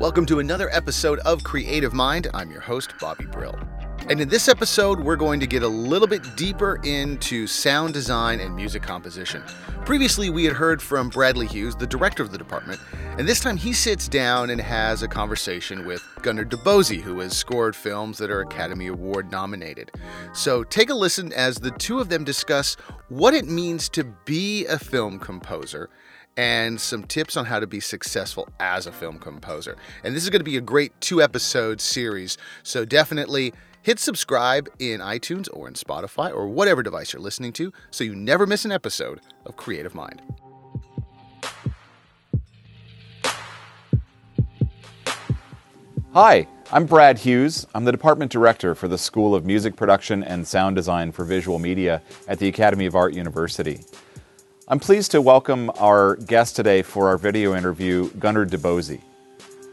[0.00, 2.28] Welcome to another episode of Creative Mind.
[2.32, 3.54] I'm your host, Bobby Brill.
[4.08, 8.40] And in this episode, we're going to get a little bit deeper into sound design
[8.40, 9.42] and music composition.
[9.84, 12.80] Previously, we had heard from Bradley Hughes, the director of the department,
[13.18, 17.36] and this time he sits down and has a conversation with Gunnar DeBose, who has
[17.36, 19.90] scored films that are Academy Award nominated.
[20.32, 22.76] So take a listen as the two of them discuss
[23.10, 25.90] what it means to be a film composer
[26.40, 29.76] and some tips on how to be successful as a film composer.
[30.02, 32.38] And this is going to be a great two episode series.
[32.62, 37.74] So definitely hit subscribe in iTunes or in Spotify or whatever device you're listening to
[37.90, 40.22] so you never miss an episode of Creative Mind.
[46.14, 47.66] Hi, I'm Brad Hughes.
[47.74, 51.58] I'm the Department Director for the School of Music Production and Sound Design for Visual
[51.58, 53.80] Media at the Academy of Art University.
[54.70, 59.00] I'm pleased to welcome our guest today for our video interview, Gunnar DeBose.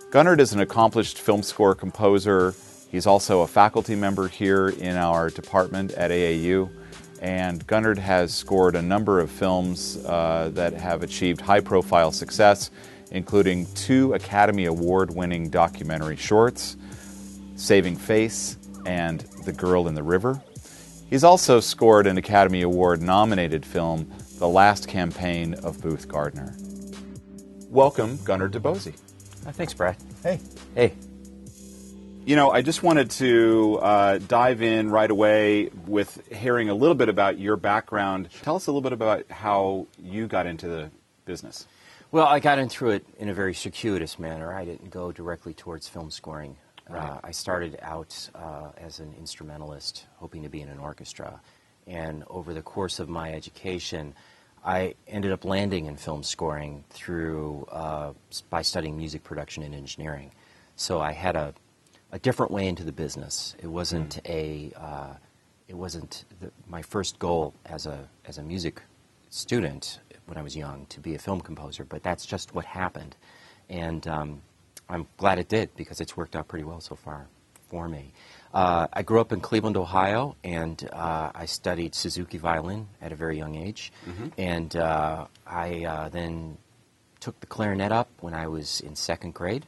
[0.09, 2.56] Gunnar is an accomplished film score composer.
[2.89, 6.72] He's also a faculty member here in our department at AAU.
[7.22, 12.72] And Gunnar has scored a number of films uh, that have achieved high profile success,
[13.11, 16.76] including two Academy Award winning documentary shorts,
[17.56, 20.42] Saving Face and The Girl in the River.
[21.08, 26.55] He's also scored an Academy Award nominated film, the last campaign of Booth Gardner.
[27.69, 28.93] Welcome, Gunnar DeBose.
[29.45, 29.97] Uh, thanks, Brad.
[30.23, 30.39] Hey.
[30.75, 30.93] Hey.
[32.25, 36.95] You know, I just wanted to uh, dive in right away with hearing a little
[36.95, 38.30] bit about your background.
[38.43, 40.91] Tell us a little bit about how you got into the
[41.25, 41.65] business.
[42.11, 44.53] Well, I got into it in a very circuitous manner.
[44.53, 46.58] I didn't go directly towards film scoring.
[46.89, 47.02] Right.
[47.02, 51.41] Uh, I started out uh, as an instrumentalist, hoping to be in an orchestra.
[51.88, 54.13] And over the course of my education,
[54.66, 58.13] I ended up landing in film scoring through uh,
[58.49, 60.31] by studying music production and engineering.
[60.76, 61.53] So I had a,
[62.11, 63.55] a different way into the business.
[63.64, 65.14] It wasn't a uh,
[65.67, 68.81] it wasn't the, my first goal as a as a music
[69.30, 73.15] student when I was young to be a film composer, but that's just what happened,
[73.70, 74.42] and um,
[74.89, 77.27] I'm glad it did because it's worked out pretty well so far
[77.67, 78.11] for me.
[78.54, 83.16] Uh, I grew up in Cleveland, Ohio, and uh, I studied Suzuki violin at a
[83.16, 83.92] very young age.
[84.38, 86.58] And uh, I uh, then
[87.20, 89.66] took the clarinet up when I was in second grade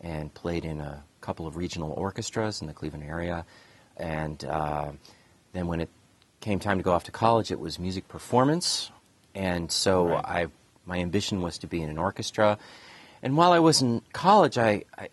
[0.00, 3.44] and played in a couple of regional orchestras in the Cleveland area.
[3.96, 4.92] And uh,
[5.52, 5.90] then when it
[6.40, 8.90] came time to go off to college, it was music performance.
[9.34, 10.24] And so Right.
[10.24, 10.46] I,
[10.86, 12.58] my ambition was to be in an orchestra.
[13.22, 15.08] And while I was in college, I, I,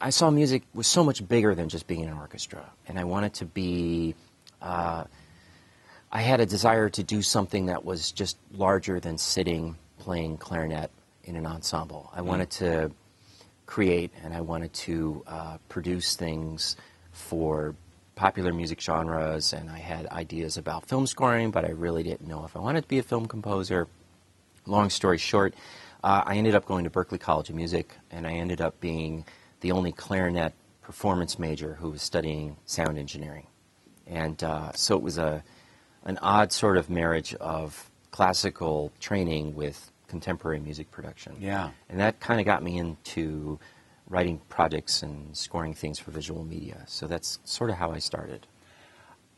[0.00, 3.04] I saw music was so much bigger than just being in an orchestra, and I
[3.04, 4.14] wanted to be.
[4.60, 5.04] Uh,
[6.10, 10.90] I had a desire to do something that was just larger than sitting playing clarinet
[11.24, 12.10] in an ensemble.
[12.14, 12.90] I wanted to
[13.66, 16.76] create, and I wanted to uh, produce things
[17.12, 17.74] for
[18.14, 22.44] popular music genres, and I had ideas about film scoring, but I really didn't know
[22.44, 23.86] if I wanted to be a film composer
[24.68, 25.54] long story short,
[26.04, 29.24] uh, I ended up going to Berklee College of Music, and I ended up being
[29.60, 33.46] the only clarinet performance major who was studying sound engineering.
[34.06, 35.42] And uh, so it was a,
[36.04, 41.36] an odd sort of marriage of classical training with contemporary music production.
[41.38, 41.70] Yeah.
[41.88, 43.58] And that kind of got me into
[44.08, 46.82] writing projects and scoring things for visual media.
[46.86, 48.46] So that's sort of how I started.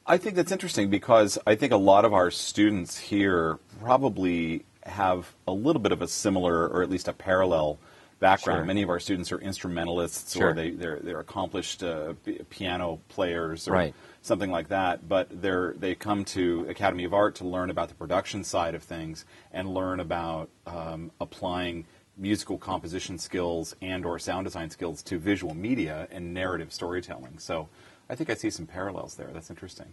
[0.06, 5.34] I think that's interesting because I think a lot of our students here probably have
[5.46, 7.78] a little bit of a similar or at least a parallel
[8.20, 8.58] background.
[8.60, 8.64] Sure.
[8.66, 10.50] Many of our students are instrumentalists Sure.
[10.50, 12.14] or they, they're, they're accomplished uh,
[12.50, 13.94] piano players or Right.
[14.22, 17.94] something like that, but they're, they come to Academy of Art to learn about the
[17.94, 21.86] production side of things and learn about um, applying
[22.16, 27.38] musical composition skills and or sound design skills to visual media and narrative storytelling.
[27.38, 27.68] So
[28.10, 29.30] I think I see some parallels there.
[29.32, 29.86] That's interesting.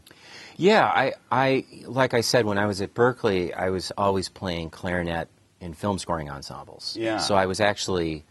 [0.58, 4.72] Yeah, I, I, like I said, when I was at Berklee, I was always playing
[4.72, 6.95] clarinet in film scoring ensembles.
[7.00, 7.18] Yeah.
[7.18, 8.24] So I was actually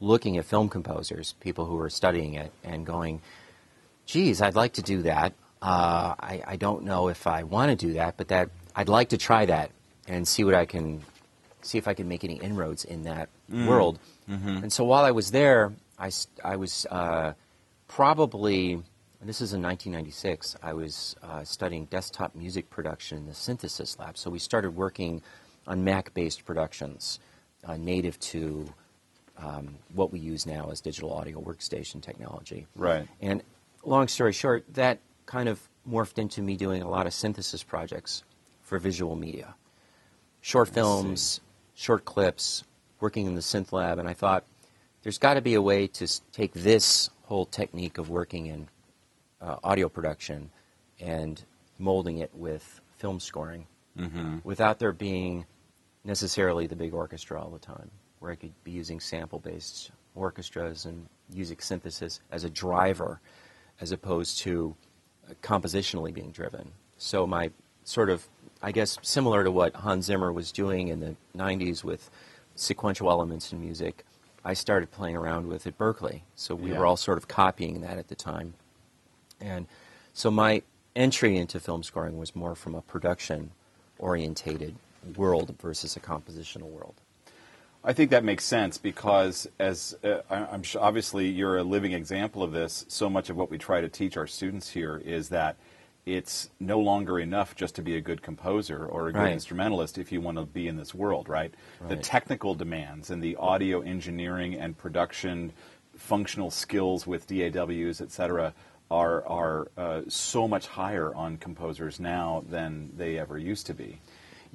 [0.00, 3.22] looking at film composers, people who were studying it, and going,
[4.06, 5.32] geez, I'd like to do that.
[5.62, 9.10] Uh, I, I don't know if I want to do that, but that I'd like
[9.10, 9.70] to try that
[10.06, 11.02] and see what I can,
[11.62, 13.98] see if I can make any inroads in that world.
[14.62, 16.10] And so while I was there, I,
[16.42, 17.32] I was uh,
[17.88, 18.82] probably,
[19.22, 24.18] this is in 1996, I was uh, studying desktop music production in the synthesis lab.
[24.18, 25.22] So we started working
[25.66, 27.18] on Mac-based productions,
[27.64, 28.72] uh, native to
[29.38, 32.66] um, what we use now as digital audio workstation technology.
[32.76, 33.06] Right.
[33.20, 33.42] And
[33.84, 38.22] long story short, that kind of morphed into me doing a lot of synthesis projects
[38.62, 39.54] for visual media.
[40.40, 41.40] Short films,
[41.74, 42.64] short clips,
[43.00, 44.44] working in the synth lab, and I thought
[45.02, 48.68] there's got to be a way to take this whole technique of working in
[49.40, 50.50] uh, audio production
[51.00, 51.42] and
[51.78, 53.66] molding it with film scoring
[54.44, 55.44] without there being
[56.04, 57.90] necessarily the big orchestra all the time,
[58.20, 63.20] where I could be using sample based orchestras and music synthesis as a driver
[63.80, 64.74] as opposed to
[65.28, 66.70] uh, compositionally being driven.
[66.98, 67.50] So, my
[67.84, 68.28] sort of,
[68.62, 72.10] I guess, similar to what Hans Zimmer was doing in the 90s with
[72.54, 74.04] sequential elements in music,
[74.44, 76.20] I started playing around with at Berklee.
[76.36, 76.78] So, we Yeah.
[76.78, 78.54] were all sort of copying that at the time.
[79.40, 79.66] And
[80.12, 80.62] so my
[80.94, 83.50] entry into film scoring was more from a production
[83.98, 84.76] orientated
[85.16, 86.94] world versus a compositional world.
[87.86, 91.92] I think that makes sense because, as uh, I- I'm sure, obviously you're a living
[91.92, 92.86] example of this.
[92.88, 95.56] So much of what we try to teach our students here is that
[96.06, 99.32] it's no longer enough just to be a good composer or a good Right.
[99.32, 101.52] instrumentalist if you want to be in this world, right?
[101.88, 105.52] The technical demands and the audio engineering and production
[105.96, 108.52] functional skills with DAWs, et cetera,
[108.90, 113.98] are are uh, so much higher on composers now than they ever used to be.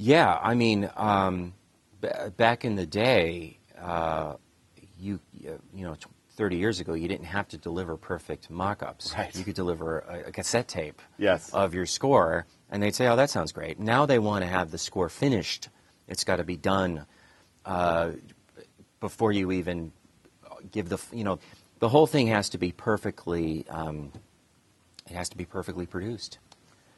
[0.02, 1.54] Yeah, I mean, um,
[2.00, 2.08] b-
[2.38, 4.36] back in the day, uh,
[4.98, 6.08] you you know, tw-
[6.38, 9.14] 30 years ago, you didn't have to deliver perfect mock-ups.
[9.18, 9.36] Right.
[9.36, 11.50] You could deliver a, a cassette tape Yes.
[11.54, 14.72] of your score, and they'd say, "Oh, that sounds great." Now they want to have
[14.72, 15.68] the score finished.
[16.08, 17.06] It's got to be done
[17.66, 18.12] uh,
[19.02, 19.92] before you even
[20.72, 21.40] give the you know
[21.80, 24.14] the whole thing has to be perfectly um,
[25.10, 26.40] it has to be perfectly produced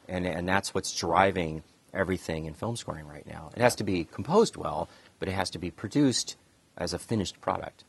[0.08, 1.62] and and that's what's driving
[1.94, 5.50] everything in film scoring right now it has to be composed well but it has
[5.50, 6.36] to be produced
[6.76, 7.84] as a finished product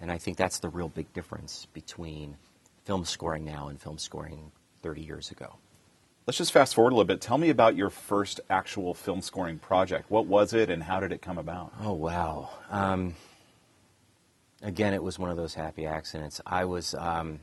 [0.00, 2.36] and i think that's the real big difference between
[2.84, 4.52] film scoring now and film scoring
[4.82, 5.56] 30 years ago
[6.28, 7.22] Let's just fast forward a little bit.
[7.22, 10.10] Tell me about your first actual film scoring project.
[10.10, 11.72] What was it and how did it come about?
[11.80, 12.50] Oh wow!
[12.68, 13.14] Um,
[14.60, 16.42] again, it was one of those happy accidents.
[16.44, 16.94] I was.
[16.94, 17.40] Um,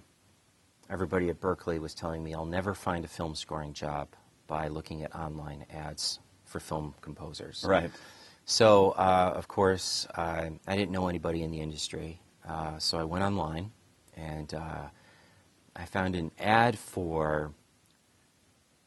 [0.87, 4.09] everybody at Berklee was telling me I'll never find a film scoring job
[4.47, 7.65] by looking at online ads for film composers.
[7.67, 7.91] Right.
[8.45, 12.21] So, uh, of course, uh, I didn't know anybody in the industry.
[12.47, 13.71] Uh, so I went online
[14.15, 14.89] and uh,
[15.75, 17.51] I found an ad for.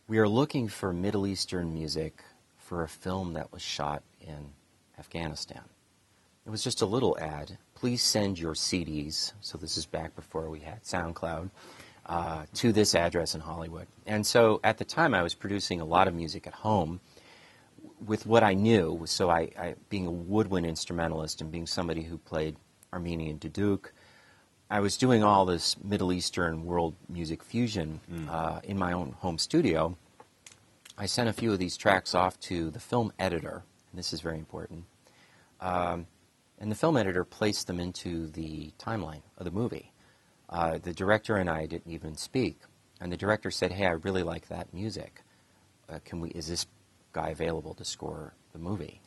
[0.06, 2.22] We are looking for Middle Eastern music
[2.56, 4.52] for a film that was shot in
[4.98, 5.64] Afghanistan.
[6.46, 7.58] It was just a little ad.
[7.74, 9.32] Please send your CDs.
[9.42, 11.50] So this is back before we had SoundCloud.
[12.08, 13.86] Uh, to this address in Hollywood.
[14.06, 17.00] And so at the time, I was producing a lot of music at home
[18.06, 19.02] with what I knew.
[19.04, 22.56] So I, I being a woodwind instrumentalist and being somebody who played
[22.94, 23.90] Armenian duduk,
[24.70, 28.00] I was doing all this Middle Eastern world music fusion
[28.30, 29.94] uh, in my own home studio.
[30.96, 33.64] I sent a few of these tracks off to the film editor.
[33.90, 34.84] And this is very important.
[35.60, 36.06] Um,
[36.58, 39.92] and the film editor placed them into the timeline of the movie.
[40.48, 42.60] Uh, the director and I didn't even speak,
[43.00, 45.22] and the director said, "Hey, I really like that music.
[45.88, 46.30] Uh, can we?
[46.30, 46.66] Is this
[47.12, 49.00] guy available to score the movie?"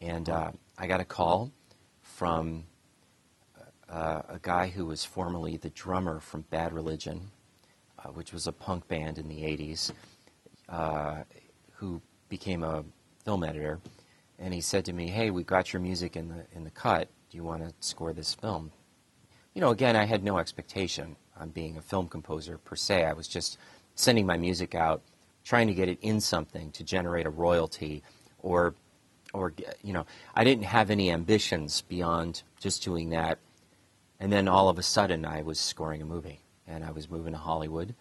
[0.00, 1.50] And uh, I got a call
[2.02, 2.64] from
[3.88, 7.30] uh, a guy who was formerly the drummer from Bad Religion,
[7.98, 9.90] uh, which was a punk band in the '80s,
[10.68, 11.24] uh,
[11.72, 12.84] who became a
[13.24, 13.80] film editor,
[14.38, 17.08] and he said to me, "Hey, we got your music in the in the cut.
[17.30, 18.70] Do you want to score this film?"
[19.54, 23.04] You know, again, I had no expectation on being a film composer per se.
[23.04, 23.56] I was just
[23.94, 25.00] sending my music out,
[25.44, 28.02] trying to get it in something to generate a royalty,
[28.40, 28.74] or,
[29.32, 33.38] or you know, I didn't have any ambitions beyond just doing that.
[34.18, 37.32] And then all of a sudden, I was scoring a movie, and I was moving
[37.32, 37.94] to Hollywood,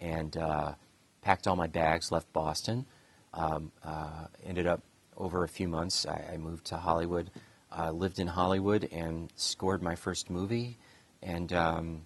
[0.00, 0.74] and uh,
[1.22, 2.84] packed all my bags, left Boston,
[3.32, 4.82] um, uh, ended up
[5.16, 6.04] over a few months.
[6.04, 7.30] I, I moved to Hollywood,
[7.76, 10.76] uh, lived in Hollywood, and scored my first movie,
[11.22, 12.02] and um,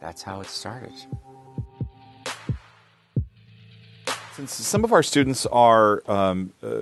[0.00, 0.92] that's how it started.
[4.34, 6.80] Since some of our students are, um, uh,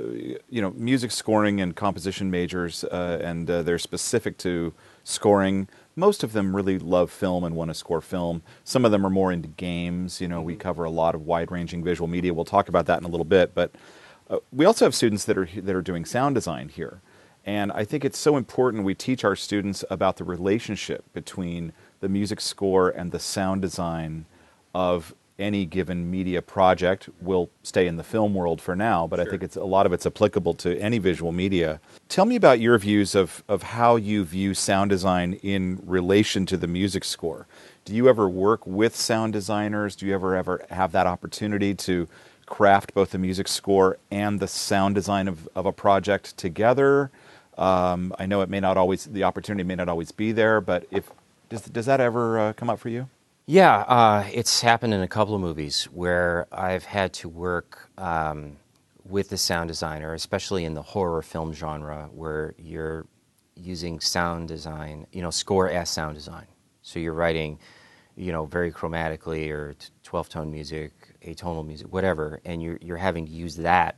[0.51, 4.73] you know, music scoring and composition majors, uh, and uh, they're specific to
[5.05, 8.43] scoring, most of them really love film and want to score film.
[8.65, 10.21] Some of them are more into games.
[10.21, 12.35] You know, we cover a lot of wide-ranging visual media.
[12.35, 13.71] We'll talk about that in a little bit, but
[14.29, 17.03] uh, we also have students that are that are doing sound design here,
[17.47, 22.09] and I think it's so important we teach our students about the relationship between the
[22.09, 24.25] music score and the sound design
[24.75, 27.09] of any given media project.
[27.21, 29.93] We'll stay in the film world for now, but I think it's a lot of
[29.93, 31.81] it's applicable to any visual media.
[32.09, 36.57] Tell me about your views of, of how you view sound design in relation to
[36.57, 37.47] the music score.
[37.85, 39.97] Do you ever work with sound designers?
[39.97, 42.09] Do you ever ever have that opportunity to
[42.47, 47.11] craft both the music score and the sound design of, of a project together?
[47.59, 50.87] Um, I know it may not always the opportunity may not always be there, but
[50.91, 51.11] if
[51.49, 53.09] Does, does that ever uh, come up for you?
[53.47, 58.57] Yeah, uh, it's happened in a couple of movies where I've had to work um,
[59.05, 63.07] with the sound designer, especially in the horror film genre, where you're
[63.57, 66.47] using sound design, you know, score as sound design.
[66.83, 67.59] So you're writing,
[68.17, 70.93] you know, very chromatically or 12 tone music,
[71.27, 73.97] atonal music, whatever, and you're, you're having to use that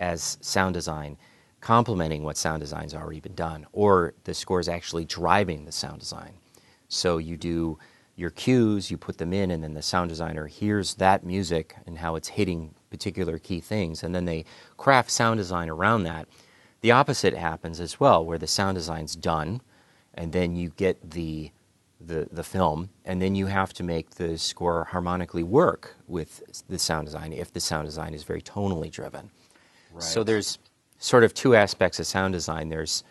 [0.00, 1.16] as sound design,
[1.60, 6.00] complementing what sound design's already been done, or the score is actually driving the sound
[6.00, 6.34] design.
[6.88, 7.78] So you do
[8.16, 11.98] your cues, you put them in, and then the sound designer hears that music and
[11.98, 14.44] how it's hitting particular key things, and then they
[14.76, 16.28] craft sound design around that.
[16.80, 19.60] The opposite happens as well, where the sound design's done,
[20.14, 21.52] and then you get the
[22.02, 26.78] the, the film, and then you have to make the score harmonically work with the
[26.78, 29.30] sound design if the sound design is very tonally driven.
[29.92, 30.02] Right.
[30.02, 30.58] So there's
[31.00, 32.68] sort of two aspects of sound design.
[32.68, 33.02] There's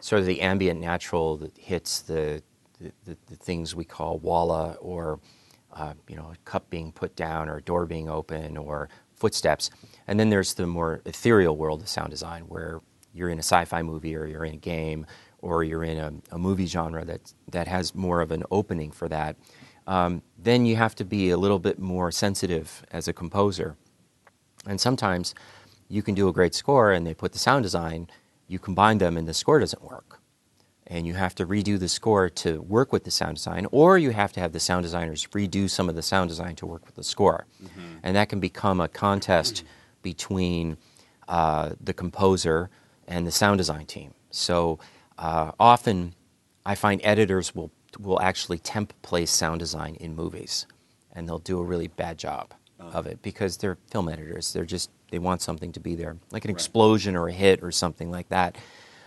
[0.00, 2.42] sort of the ambient natural that hits the
[2.80, 5.20] the, the, the things we call walla or
[5.72, 9.70] uh, you know a cup being put down or a door being open or footsteps,
[10.08, 12.80] and then there's the more ethereal world of sound design where
[13.12, 15.06] you're in a sci-fi movie or you're in a game
[15.40, 19.08] or you're in a, a movie genre that that has more of an opening for
[19.08, 19.36] that.
[19.86, 23.76] Um, then you have to be a little bit more sensitive as a composer,
[24.66, 25.34] and sometimes
[25.94, 28.08] you can do a great score and they put the sound design,
[28.48, 30.20] you combine them and the score doesn't work
[30.86, 34.10] and you have to redo the score to work with the sound design, or you
[34.10, 36.94] have to have the sound designers redo some of the sound design to work with
[36.94, 37.46] the score.
[37.62, 37.98] Mm-hmm.
[38.02, 39.64] And that can become a contest
[40.02, 40.76] between
[41.26, 42.68] uh, the composer
[43.08, 44.12] and the sound design team.
[44.30, 44.78] So
[45.16, 46.14] uh, often
[46.66, 50.66] I find editors will, will actually temp place sound design in movies,
[51.12, 52.52] and they'll do a really bad job.
[52.92, 54.52] Of it because they're film editors.
[54.52, 56.56] They're just, they want something to be there, like an right.
[56.56, 58.56] explosion or a hit or something like that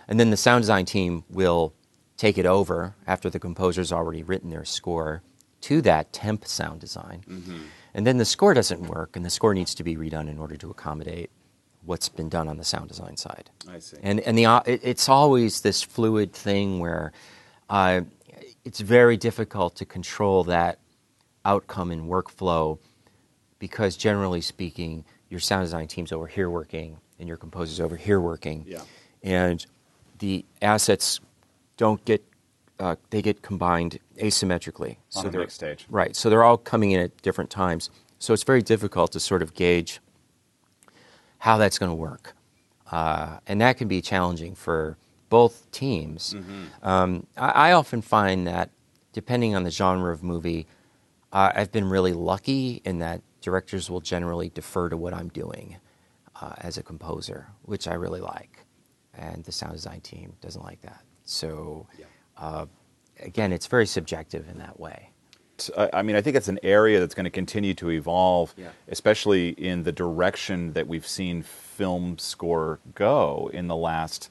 [0.07, 1.74] and then the sound design team will
[2.15, 5.22] take it over after the composer's already written their score
[5.62, 7.24] to that temp sound design.
[7.27, 7.57] Mm-hmm.
[7.93, 10.55] And then the score doesn't work, and the score needs to be redone in order
[10.57, 11.31] to accommodate
[11.84, 13.50] what's been done on the sound design side.
[13.69, 13.98] I see.
[14.03, 17.12] And, and the, uh, it, it's always this fluid thing where
[17.69, 18.01] uh,
[18.65, 20.79] it's very difficult to control that
[21.43, 22.77] outcome and workflow
[23.59, 28.19] because generally speaking, your sound design team's over here working and your composer's over here
[28.19, 28.65] working.
[28.67, 28.81] Yeah.
[29.23, 29.65] And
[30.19, 31.19] the assets
[31.77, 32.23] don't get
[32.79, 34.97] uh, they get combined asymmetrically.
[35.15, 35.85] On so they're stage.
[35.89, 36.15] Right.
[36.15, 37.89] So they're all coming in at different times.
[38.19, 39.99] So it's very difficult to sort of gauge
[41.39, 42.35] how that's going to work,
[42.91, 44.97] uh, and that can be challenging for
[45.29, 46.33] both teams.
[46.33, 46.87] Mm-hmm.
[46.87, 48.71] Um, I, I, often find that
[49.13, 50.65] depending on the genre of movie,
[51.31, 55.77] uh, I've been really lucky in that directors will generally defer to what I'm doing
[56.41, 58.67] uh, as a composer, which I really like
[59.17, 61.01] and the sound design team doesn't like that.
[61.25, 62.06] So, yeah.
[62.38, 62.65] uh,
[63.20, 65.10] again, it's very subjective in that way.
[65.75, 68.70] I mean, I think it's an area that's going to continue to evolve, yeah.
[68.89, 74.29] especially in the direction that we've seen film score go in the last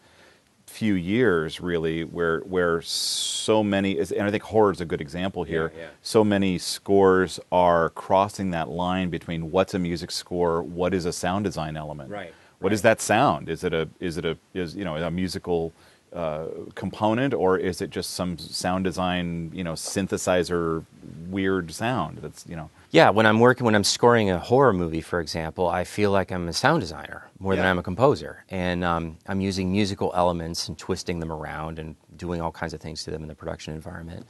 [0.76, 5.42] few years, really, where where so many, and I think horror is a good example
[5.42, 5.73] here.
[5.75, 5.88] Yeah, yeah.
[6.02, 11.12] So many scores are crossing that line between what's a music score, what is a
[11.12, 12.11] sound design element.
[12.11, 12.35] Right.
[12.59, 12.75] What right.
[12.75, 13.49] is that sound?
[13.49, 15.73] Is it a is it a is you know a musical
[16.12, 20.85] uh, component or is it just some sound design you know synthesizer
[21.28, 25.03] weird sound that's you know yeah when i'm working when i'm scoring a horror movie
[25.03, 27.61] for example i feel like i'm a sound designer more yeah.
[27.61, 31.95] than i'm a composer and um, i'm using musical elements and twisting them around and
[32.17, 34.26] doing all kinds of things to them in the production environment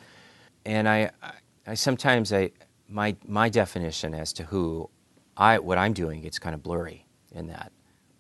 [0.65, 1.33] and i i,
[1.69, 2.51] I sometimes i
[2.89, 4.91] my my definition as to who
[5.37, 7.71] i what i'm doing gets kind of blurry in that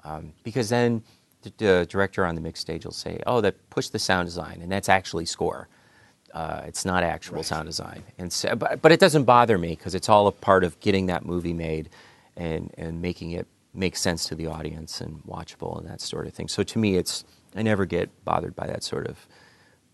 [0.07, 1.03] um, because then
[1.43, 4.61] the, the, director on the mix stage will say, "Oh, that push the sound design,"
[4.63, 5.69] and that's actually score.
[6.33, 7.45] Uh, it's not actual right.
[7.45, 10.65] sound design, and so, but but it doesn't bother me because it's all a part
[10.65, 11.89] of getting that movie made
[12.37, 16.33] and and making it make sense to the audience and watchable and that sort of
[16.33, 16.49] thing.
[16.49, 19.27] So to me, it's I never get bothered by that sort of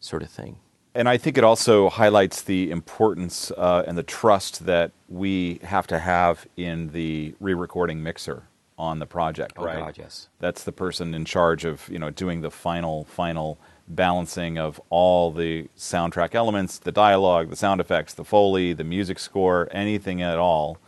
[0.01, 0.57] sort of thing.
[0.95, 5.87] And I think it also highlights the importance uh, and the trust that we have
[5.87, 8.43] to have in the re-recording mixer
[8.77, 9.79] on the project, oh, right?
[9.79, 10.29] God, yes.
[10.39, 13.59] That's the person in charge of you know doing the final final
[13.89, 19.19] balancing of all the soundtrack elements, the dialogue, the sound effects, the foley, the music
[19.19, 20.79] score, anything at all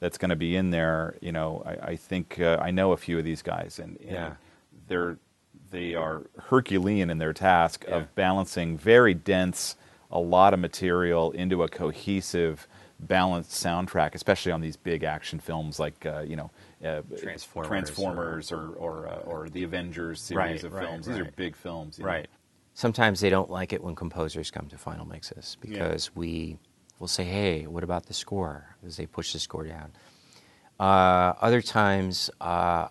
[0.00, 1.16] that's going to be in there.
[1.20, 4.10] You know, I, I think uh, I know a few of these guys, and, and
[4.10, 4.32] yeah.
[4.88, 5.16] they're
[5.70, 7.96] they are Herculean in their task yeah.
[7.96, 9.76] of balancing very dense,
[10.10, 12.68] a lot of material into a cohesive,
[13.00, 16.50] balanced soundtrack, especially on these big action films like uh, you know
[16.84, 21.08] uh, Transformers, Transformers or or, or, uh, or, the Avengers series right, of right, films.
[21.08, 21.16] Right.
[21.16, 22.28] These are big films, right?
[22.74, 26.18] Sometimes they don't like it when composers come to final mixes because yeah.
[26.18, 26.58] we
[26.98, 29.92] will say, "Hey, what about the score?" as they push the score down.
[30.80, 32.88] Uh, other times, uh,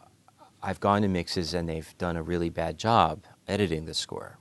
[0.62, 4.38] I've gone to mixes and they've done a really bad job editing the score,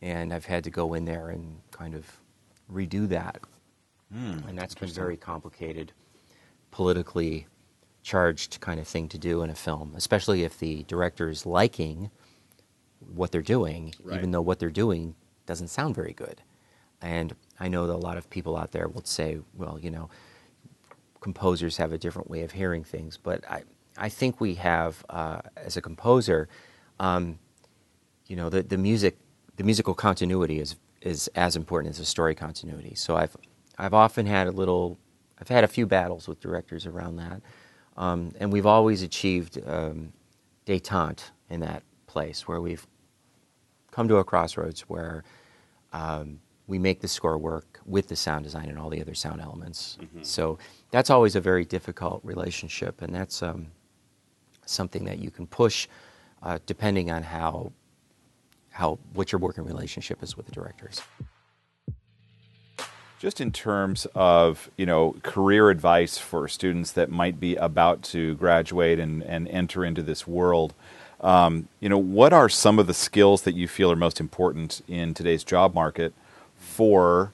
[0.00, 2.06] and I've had to go in there and kind of
[2.72, 3.40] redo that,
[4.14, 5.92] mm, and that's been very complicated,
[6.70, 7.46] politically
[8.02, 12.10] charged kind of thing to do in a film, especially if the director is liking
[13.14, 14.16] what they're doing, right.
[14.16, 15.14] even though what they're doing
[15.46, 16.42] doesn't sound very good.
[17.00, 20.08] And I know that a lot of people out there will say, well, you know,
[21.20, 23.62] composers have a different way of hearing things, but I,
[23.96, 26.48] I think we have, uh, as a composer,
[27.00, 27.38] um,
[28.26, 29.18] you know, the, the music,
[29.56, 32.94] the musical continuity is is as important as the story continuity.
[32.94, 33.36] So I've
[33.76, 34.98] I've often had a little,
[35.40, 37.42] I've had a few battles with directors around that,
[37.96, 40.12] um, and we've always achieved um,
[40.66, 42.86] détente in that place where we've
[43.92, 45.22] come to a crossroads where
[45.92, 49.40] um, we make the score work with the sound design and all the other sound
[49.40, 49.98] elements.
[50.00, 50.22] Mm-hmm.
[50.22, 50.58] So
[50.90, 53.68] that's always a very difficult relationship, and that's um,
[54.66, 55.86] something that you can push
[56.42, 57.72] uh, depending on how
[58.70, 61.02] how what your working relationship is with the directors.
[63.18, 68.34] Just in terms of you know career advice for students that might be about to
[68.36, 70.74] graduate and, and enter into this world,
[71.22, 74.82] um, you know, what are some of the skills that you feel are most important
[74.88, 76.12] in today's job market
[76.56, 77.32] for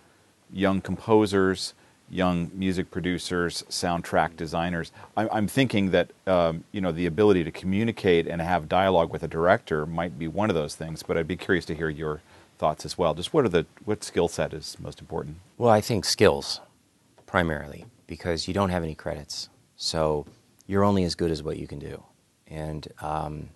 [0.53, 1.73] young composers,
[2.11, 4.93] young music producers, soundtrack designers?
[5.17, 9.23] I'm, I'm thinking that um, you know the ability to communicate and have dialogue with
[9.23, 11.03] a director might be one of those things.
[11.03, 12.21] But I'd be curious to hear your
[12.59, 13.15] thoughts as well.
[13.15, 15.37] Just what are the what skill set is most important?
[15.57, 16.61] Well, I think skills
[17.25, 20.27] primarily because you don't have any credits, so
[20.67, 22.03] you're only as good as what you can do,
[22.47, 23.49] and um,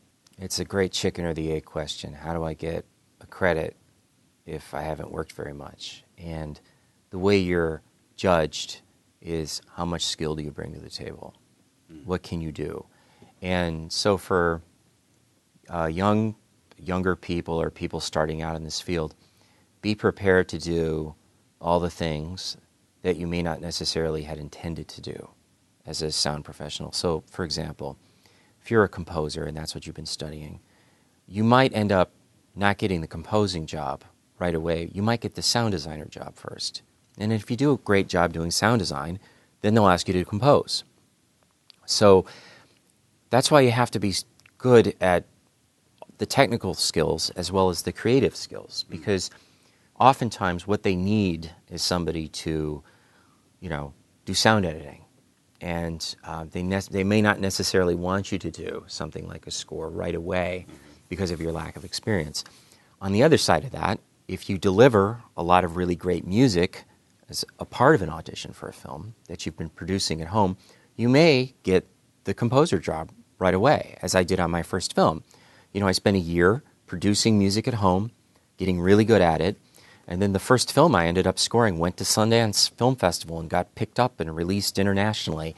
[0.43, 2.13] it's a great chicken or the egg question.
[2.13, 2.85] How do I get
[3.21, 3.76] a credit
[4.45, 6.02] if I haven't worked very much?
[6.19, 6.61] And
[7.11, 7.81] the way you're
[8.17, 8.81] judged
[9.21, 11.35] is how much skill do you bring to the table?
[11.91, 12.05] Mm.
[12.07, 12.85] What can you do?
[13.41, 14.63] And so for
[15.69, 16.35] uh, young,
[16.76, 19.15] younger people or people starting out in this field,
[19.81, 21.15] be prepared to do
[21.61, 22.57] all the things
[23.02, 25.31] that you may not necessarily had intended to do
[25.87, 26.91] as a sound professional.
[26.91, 27.97] So, for example,
[28.63, 30.61] if you're a composer and that's what you've been studying,
[31.27, 32.13] you might end up
[32.55, 34.05] not getting the composing job
[34.39, 34.89] right away.
[34.93, 36.83] You might get the sound designer job first.
[37.19, 39.19] And if you do a great job doing sound design,
[39.63, 40.85] then they'll ask you to compose.
[41.87, 42.25] So
[43.31, 44.15] that's why you have to be
[44.59, 45.25] good at
[46.19, 48.91] the technical skills as well as the creative skills mm.
[48.91, 49.31] because
[49.99, 52.83] oftentimes what they need is somebody to,
[53.61, 53.93] you know,
[54.25, 55.01] do sound editing
[55.63, 59.51] and uh, they, ne- they may not necessarily want you to do something like a
[59.51, 60.67] score right away
[61.09, 62.45] because of your lack of experience.
[63.01, 66.85] On the other side of that, if you deliver a lot of really great music
[67.29, 70.57] as a part of an audition for a film that you've been producing at home,
[70.97, 71.87] you may get
[72.25, 75.23] the composer job right away, as I did on my first film.
[75.73, 78.11] You know, I spent a year producing music at home,
[78.57, 79.57] getting really good at it,
[80.06, 83.49] and then the first film I ended up scoring went to Sundance Film Festival and
[83.49, 85.54] got picked up and released internationally.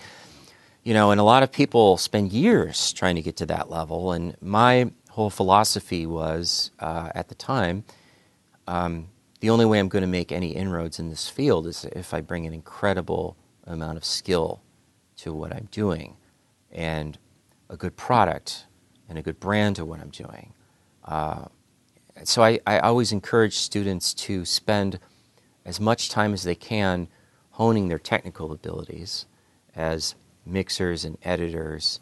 [0.83, 4.13] You know, and a lot of people spend years trying to get to that level.
[4.13, 7.85] And my whole philosophy was uh, at the time
[8.67, 9.09] um,
[9.41, 12.21] the only way I'm going to make any inroads in this field is if I
[12.21, 14.63] bring an incredible amount of skill
[15.19, 16.17] to what I'm doing
[16.73, 17.19] and
[17.69, 18.67] a good product
[19.09, 20.53] and a good brand to what I'm doing.
[21.05, 21.47] Uh,
[22.23, 24.99] so I, I always encourage students to spend
[25.65, 27.09] as much time as they can
[27.53, 29.27] honing their technical abilities
[29.75, 30.15] as
[30.47, 32.01] mixers and editors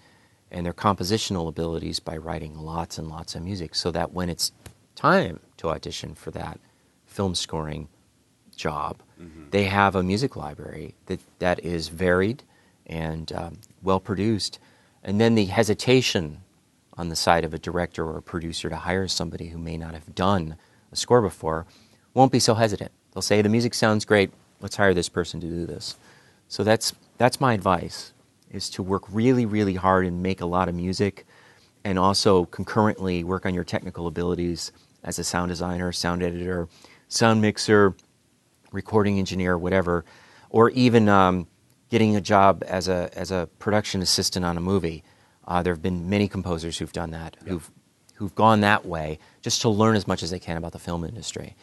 [0.51, 4.53] and their compositional abilities by writing lots and lots of music so that when it's
[4.95, 6.61] time to audition for that
[7.07, 7.89] film scoring
[8.55, 9.45] job, mm-hmm.
[9.51, 12.43] they have a music library that, that is varied
[12.87, 14.59] and um, well produced.
[15.03, 16.42] And then the hesitation
[16.97, 19.95] on the side of a director or a producer to hire somebody who may not
[19.95, 20.57] have done
[20.91, 21.67] a score before
[22.15, 22.93] won't be so hesitant.
[23.13, 25.97] They'll say, The music sounds great, let's hire this person to do this.
[26.49, 28.13] So that's, that's my advice,
[28.51, 31.27] is to work really, really hard and make a lot of music
[31.85, 36.69] and also concurrently work on your technical abilities as a sound designer, sound editor,
[37.09, 37.95] sound mixer,
[38.71, 40.05] recording engineer, whatever,
[40.51, 41.47] or even um,
[41.91, 45.03] getting a job as a, as a production assistant on a movie.
[45.47, 47.71] Uh, there have been many composers who've done that, who've
[48.15, 51.05] who've gone that way just to learn as much as they can about the film
[51.05, 51.57] industry.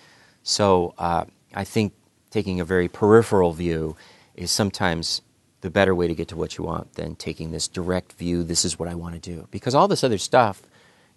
[0.44, 1.94] So uh, I think
[2.32, 3.96] taking a very peripheral view
[4.36, 5.22] is sometimes
[5.62, 8.44] the better way to get to what you want than taking this direct view.
[8.44, 10.64] This is what I want to do because all this other stuff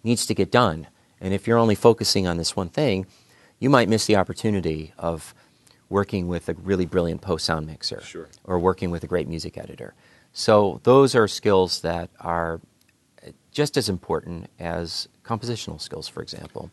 [0.03, 0.87] needs to get done.
[1.19, 3.05] And if you're only focusing on this one thing,
[3.59, 5.33] you might miss the opportunity of
[5.89, 8.27] working with a really brilliant post sound mixer Sure.
[8.43, 9.93] or working with a great music editor.
[10.33, 12.59] So those are skills that are
[13.51, 16.71] just as important as compositional skills, for example.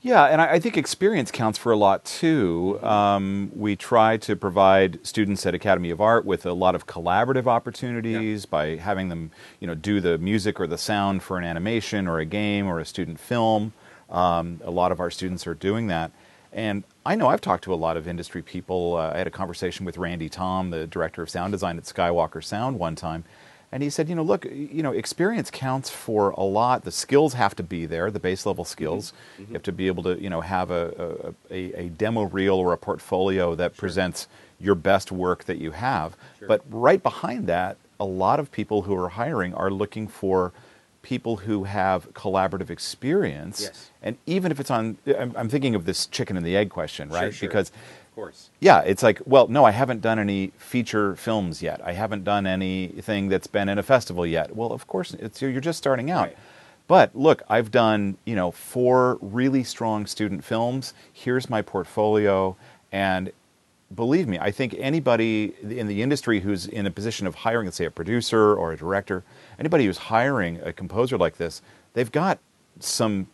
[0.00, 2.78] Yeah, and I, I think experience counts for a lot too.
[2.82, 7.46] Um, we try to provide students at Academy of Art with a lot of collaborative
[7.46, 12.06] opportunities by having them, you know, do the music or the sound for an animation
[12.06, 13.72] or a game or a student film.
[14.08, 16.12] Um, a lot of our students are doing that.
[16.52, 18.96] And I know I've talked to a lot of industry people.
[18.96, 22.42] Uh, I had a conversation with Randy Thom, the director of sound design at Skywalker
[22.42, 23.24] Sound, one time.
[23.70, 26.84] And he said, you know, look, you know, experience counts for a lot.
[26.84, 29.12] The skills have to be there, the base level skills.
[29.34, 29.50] Mm-hmm.
[29.50, 32.54] You have to be able to, you know, have a, a, a, a demo reel
[32.54, 34.26] or a portfolio that presents
[34.58, 36.16] your best work that you have.
[36.46, 40.52] But right behind that, a lot of people who are hiring are looking for
[41.08, 43.62] people who have collaborative experience.
[43.62, 43.90] Yes.
[44.02, 47.08] And even if it's on, I'm, I'm thinking of this chicken and the egg question,
[47.08, 47.32] right?
[47.32, 47.48] sure.
[47.48, 48.50] Because Of course.
[48.60, 51.80] yeah, it's like, well, no, I haven't done any feature films yet.
[51.82, 54.54] I haven't done anything that's been in a festival yet.
[54.54, 56.26] Well, of course, it's you're just starting out.
[56.26, 56.36] Right.
[56.88, 60.92] But look, I've done, you know, four really strong student films.
[61.10, 62.54] Here's my portfolio
[62.92, 63.32] and
[63.94, 67.76] believe me, I think anybody in the industry who's in a position of hiring, let's
[67.78, 69.24] say a producer or a director,
[69.58, 71.62] anybody who's hiring a composer like this,
[71.94, 72.38] they've got
[72.80, 73.28] some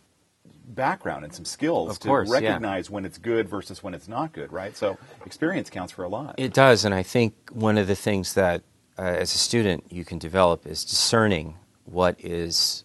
[0.67, 2.39] background and some skills Of to course, yeah.
[2.39, 4.75] recognize when it's good versus when it's not good, right?
[4.75, 6.35] So experience counts for a lot.
[6.37, 8.63] It does, and I think one of the things that,
[8.97, 12.83] uh, as a student, you can develop is discerning what is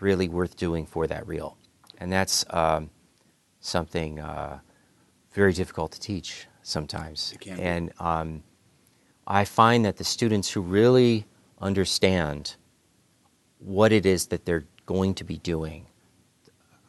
[0.00, 1.56] really worth doing for that reel,
[1.98, 2.90] and that's um,
[3.60, 4.58] something uh,
[5.32, 7.34] very difficult to teach sometimes.
[7.46, 8.42] And um,
[9.26, 11.24] I find that the students who really
[11.62, 12.56] understand
[13.58, 15.86] what it is that they're going to be doing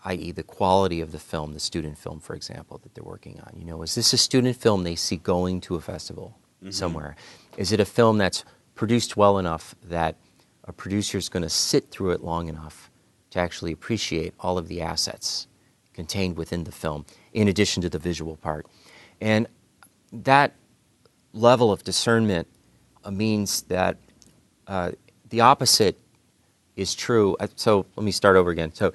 [0.06, 3.54] i.e., the quality of the film, the student film, for example, that they're working on.
[3.58, 6.72] You know, is this a student film they see going to a festival mm-hmm.
[6.72, 7.16] somewhere?
[7.58, 8.44] Is it a film that's
[8.76, 10.16] produced well enough that
[10.66, 12.92] a producer is going to sit through it long enough
[13.32, 15.48] to actually appreciate all of the assets
[15.94, 18.66] contained within the film, in addition to the visual part?
[19.22, 19.48] And
[20.12, 20.54] that
[21.32, 22.48] level of discernment
[23.10, 23.98] means that
[24.68, 24.92] uh,
[25.30, 25.98] the opposite
[26.76, 27.36] is true.
[27.40, 28.74] Uh, So let me start over again.
[28.74, 28.94] So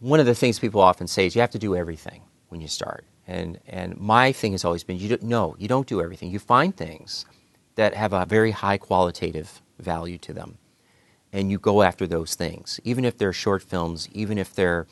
[0.00, 2.68] one of the things people often say is you have to do everything when you
[2.68, 3.04] start.
[3.26, 6.30] And, and my thing has always been you don't, no, you don't do everything.
[6.30, 7.26] You find things
[7.74, 10.58] that have a very high qualitative value to them.
[11.32, 14.86] And you go after those things, even if they're short films, even if they're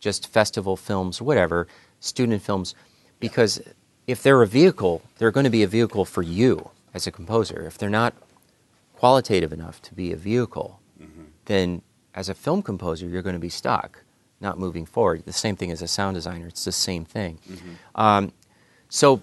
[0.00, 1.66] just festival films, whatever,
[1.98, 2.74] student films,
[3.20, 3.60] because
[4.06, 7.64] if they're a vehicle, they're going to be a vehicle for you as a composer.
[7.66, 8.14] If they're not
[8.98, 10.80] qualitative enough to be a vehicle,
[11.44, 11.82] then
[12.14, 14.02] as a film composer, you're going to be stuck,
[14.40, 15.24] not moving forward.
[15.24, 17.38] The same thing as a sound designer, it's the same thing.
[17.94, 18.32] Um,
[18.88, 19.22] so,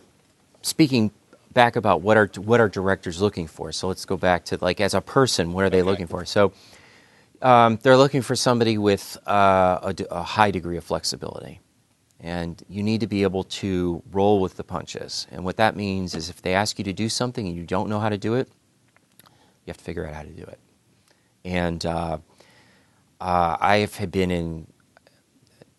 [0.61, 1.11] speaking
[1.53, 3.71] back about what are what are directors looking for?
[3.71, 6.23] So let's go back to like as a person, what are they looking for?
[6.25, 6.53] So
[7.41, 11.59] um, they're looking for somebody with uh, a, a high degree of flexibility.
[12.19, 15.27] And you need to be able to roll with the punches.
[15.31, 17.89] And what that means is if they ask you to do something and you don't
[17.89, 18.47] know how to do it,
[19.65, 20.59] you have to figure out how to do it.
[21.43, 22.19] And uh,
[23.19, 24.67] uh, I have been in,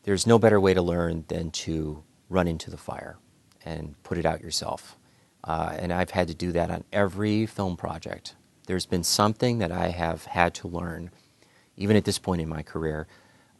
[0.03, 3.19] there's no better way to learn than to run into the fire
[3.65, 4.97] and put it out yourself.
[5.45, 8.35] Uh, and I've had to do that on every film project.
[8.67, 11.11] There's been something that I have had to learn,
[11.77, 13.07] even at this point in my career.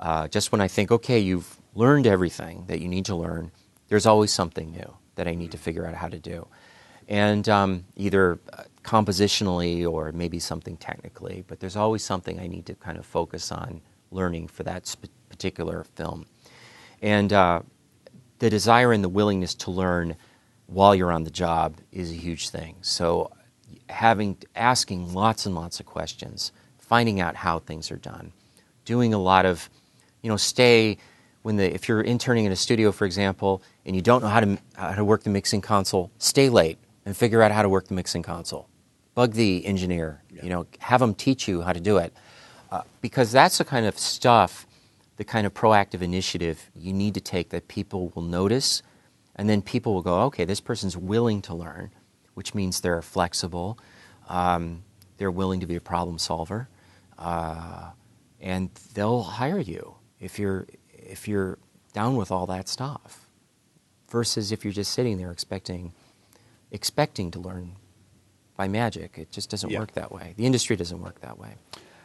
[0.01, 3.53] Uh, just when I think, okay, you've learned everything that you need to learn,
[3.89, 6.49] there's always something new that I need to figure out how to do.
[7.09, 12.67] And um, either uh, compositionally or maybe something technically, but there's always something I need
[12.67, 13.81] to kind of focus on
[14.13, 14.95] learning for that
[15.29, 16.25] particular film.
[17.03, 17.63] And uh,
[18.39, 20.15] the desire and the willingness to learn
[20.67, 22.77] while you're on the job is a huge thing.
[22.81, 23.33] So
[23.89, 28.33] having asking lots and lots of questions, finding out how things are done,
[28.85, 29.69] doing a lot of,
[30.23, 30.97] you know, stay
[31.43, 34.41] when the if you're interning in a studio, for example, and you don't know how
[34.41, 37.89] to how to work the mixing console, stay late and figure out how to work
[37.89, 38.69] the mixing console.
[39.17, 42.13] Bug the engineer, you know, have them teach you how to do it,
[42.71, 44.67] uh, because that's the kind of stuff,
[45.17, 48.83] the kind of proactive initiative you need to take that people will notice,
[49.35, 51.93] and then people will go, okay, this person's willing to learn,
[52.35, 53.79] which means they're flexible,
[54.29, 54.83] um,
[55.17, 56.69] they're willing to be a problem solver,
[57.19, 57.93] uh,
[58.39, 61.57] and they'll hire you if you're if you're
[61.95, 63.27] down with all that stuff.
[64.11, 65.95] Versus if you're just sitting there expecting
[66.71, 67.77] expecting to learn
[68.57, 69.81] by magic, it just doesn't Yeah.
[69.81, 70.35] work that way.
[70.37, 71.55] The industry doesn't work that way.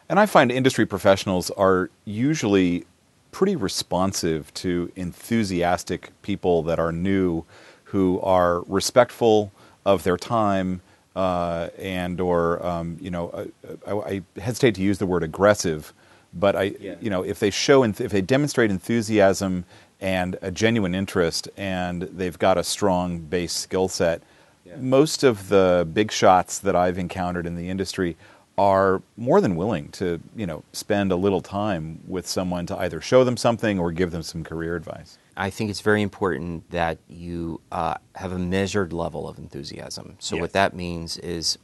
[0.08, 2.84] And I find industry professionals are usually
[3.30, 7.44] pretty responsive to enthusiastic people that are new,
[7.84, 9.52] who are respectful
[9.84, 10.82] of their time.
[11.14, 13.44] Uh, and or um, you know, uh,
[13.86, 15.92] I, I, hesitate to use the word aggressive,
[16.32, 16.94] but I, yeah.
[17.02, 19.66] you know, if they show if they demonstrate enthusiasm
[20.00, 24.22] and a genuine interest, and they've got a strong base skill set,
[24.64, 24.76] yeah.
[24.76, 28.16] most of the big shots that I've encountered in the industry
[28.58, 33.00] are more than willing to, you know, spend a little time with someone to either
[33.00, 35.18] show them something or give them some career advice.
[35.36, 40.16] I think it's very important that you uh, have a measured level of enthusiasm.
[40.18, 40.40] So yes.
[40.42, 41.56] what that means is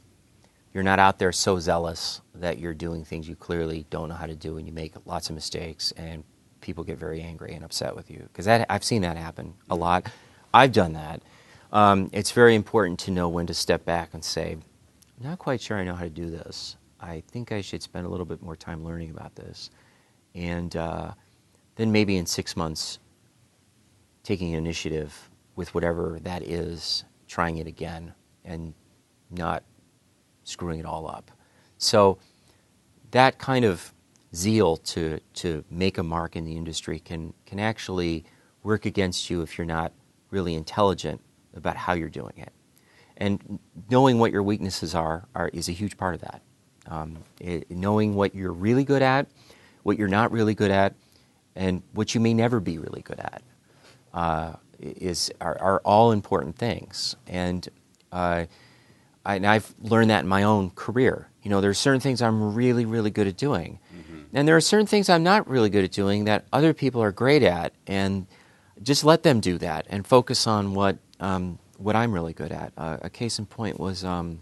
[0.73, 4.25] you're not out there so zealous that you're doing things you clearly don't know how
[4.25, 6.23] to do and you make lots of mistakes and
[6.61, 10.07] people get very angry and upset with you because I've seen that happen a lot.
[10.53, 11.21] I've done that.
[11.71, 15.61] Um, it's very important to know when to step back and say, I'm not quite
[15.61, 16.77] sure I know how to do this.
[16.99, 19.69] I think I should spend a little bit more time learning about this.
[20.33, 21.11] And uh,
[21.75, 22.99] then maybe in six months,
[24.23, 28.73] taking initiative with whatever that is, trying it again, and
[29.29, 29.63] not
[30.43, 31.29] screwing it all up.
[31.77, 32.17] So
[33.11, 33.93] that kind of
[34.35, 38.25] zeal to, to make a mark in the industry can, can actually
[38.63, 39.93] work against you if you're not
[40.31, 41.21] really intelligent
[41.59, 42.51] about how you're doing it.
[43.17, 46.41] And knowing what your weaknesses are, are is a huge part of that.
[46.87, 49.27] Um, it, knowing what you're really good at,
[49.83, 50.95] what you're not really good at,
[51.55, 53.43] and what you may never be really good at
[54.13, 57.15] uh, is are, are, all important things.
[57.27, 57.67] And,
[58.11, 58.45] uh,
[59.25, 61.29] I, and I've learned that in my own career.
[61.43, 64.21] You know, there are certain things I'm really, really good at doing, mm-hmm.
[64.33, 67.11] and there are certain things I'm not really good at doing that other people are
[67.11, 68.27] great at, and
[68.81, 72.73] just let them do that and focus on what um, what I'm really good at.
[72.77, 74.03] Uh, a case in point was.
[74.03, 74.41] Um,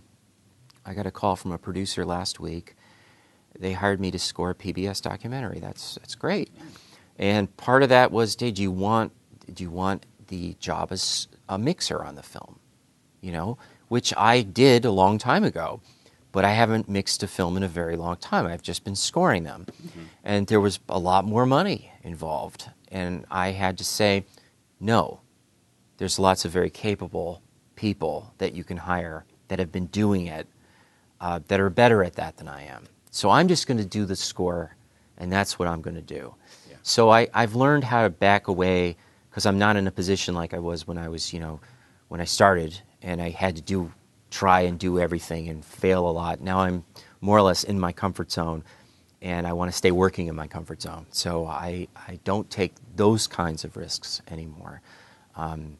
[0.87, 2.75] I got a call from a producer last week.
[3.59, 5.59] They hired me to score a PBS documentary.
[5.59, 6.49] That's that's great.
[7.19, 9.11] And part of that was, did you want
[9.53, 12.59] do you want the job as a mixer on the film?
[13.19, 13.57] You know,
[13.89, 15.81] which I did a long time ago,
[16.31, 18.45] but I haven't mixed a film in a very long time.
[18.45, 20.03] I've just been scoring them, mm-hmm.
[20.23, 24.25] and there was a lot more money involved, and I had to say,
[24.79, 25.19] no.
[25.97, 27.41] There's lots of very capable
[27.75, 30.47] people that you can hire that have been doing it
[31.19, 32.85] uh, that are better at that than I am.
[33.11, 34.75] So I'm just going to do the score,
[35.17, 36.35] and that's what I'm going to do.
[36.69, 36.75] Yeah.
[36.83, 38.97] So I, I've learned how to back away
[39.29, 41.59] because I'm not in a position like I was when I was, you know,
[42.09, 43.91] when I started, and I had to do,
[44.29, 46.41] try and do everything and fail a lot.
[46.41, 46.83] Now I'm
[47.21, 48.63] more or less in my comfort zone,
[49.21, 51.07] and I want to stay working in my comfort zone.
[51.09, 54.81] So I, I don't take those kinds of risks anymore.
[55.35, 55.77] Um,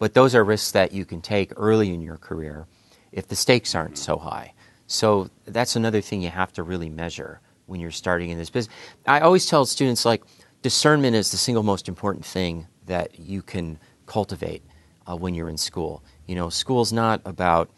[0.00, 2.66] but those are risks that you can take early in your career
[3.12, 4.54] if the stakes aren't so high.
[4.86, 8.74] So that's another thing you have to really measure when you're starting in this business.
[9.06, 10.22] I always tell students like
[10.62, 14.62] discernment is the single most important thing that you can cultivate
[15.06, 16.02] uh, when you're in school.
[16.26, 17.70] You know, school's not about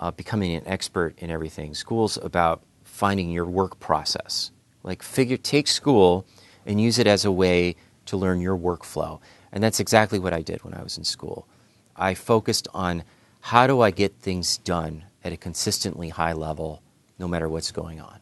[0.00, 1.74] uh, becoming an expert in everything.
[1.74, 4.50] School's about finding your work process.
[4.82, 6.26] Like figure take school
[6.66, 9.20] and use it as a way to learn your workflow.
[9.52, 11.46] And that's exactly what I did when I was in school.
[11.98, 13.04] I focused on
[13.40, 16.82] how do I get things done at a consistently high level
[17.18, 18.20] no matter what's going on.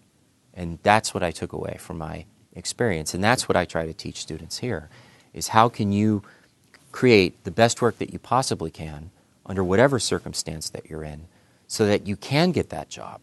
[0.54, 3.12] And that's what I took away from my experience.
[3.14, 4.88] And that's what I try to teach students here
[5.34, 6.22] is how can you
[6.92, 9.10] create the best work that you possibly can
[9.44, 11.26] under whatever circumstance that you're in
[11.66, 13.20] so that you can get that job.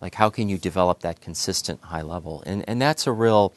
[0.00, 2.42] Like how can you develop that consistent high level?
[2.46, 3.52] And and that's a real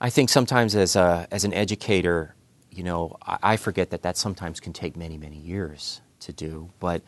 [0.00, 2.34] I think sometimes as a as an educator,
[2.72, 6.70] you know, I, I forget that that sometimes can take many, many years to do,
[6.80, 7.02] but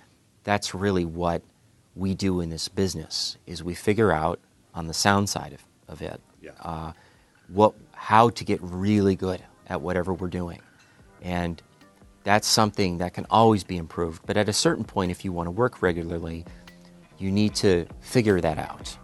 [0.44, 1.42] that's really what
[1.96, 4.38] we do in this business is we figure out
[4.74, 6.50] on the sound side of, of it yeah.
[6.61, 6.92] uh,
[7.48, 10.61] what how to get really good at whatever we're doing
[11.22, 11.62] and
[12.24, 15.46] that's something that can always be improved but at a certain point if you want
[15.46, 16.44] to work regularly
[17.18, 18.96] you need to figure that out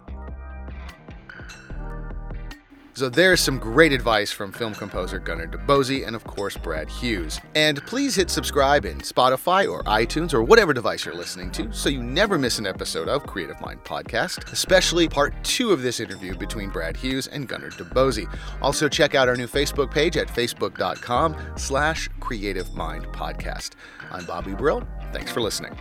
[3.01, 7.39] so there's some great advice from film composer Gunnar DeBose and, of course, Brad Hughes.
[7.55, 11.89] And please hit subscribe in Spotify or iTunes or whatever device you're listening to so
[11.89, 16.37] you never miss an episode of Creative Mind Podcast, especially part two of this interview
[16.37, 18.31] between Brad Hughes and Gunnar DeBose.
[18.61, 23.71] Also, check out our new Facebook page at facebook.com slash Creative Mind Podcast.
[24.11, 24.87] I'm Bobby Brill.
[25.11, 25.75] Thanks for listening.